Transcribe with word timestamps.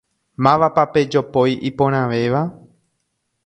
Mávapa 0.43 0.83
pe 0.93 1.01
jopói 1.11 1.51
iporãvéva? 1.69 2.41